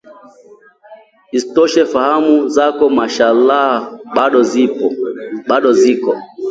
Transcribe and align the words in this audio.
isitoshe 1.37 1.81
fahamu 1.91 2.35
zako 2.55 2.85
Mashallahu 2.97 3.85
bado 5.55 5.69
ziko 5.81 6.11